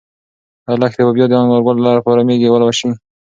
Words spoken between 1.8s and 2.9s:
لپاره مېږې ولوشي؟